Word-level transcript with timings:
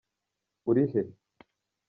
Uri 0.69 0.85
he? 0.93 1.03